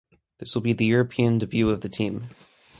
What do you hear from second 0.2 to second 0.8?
This will be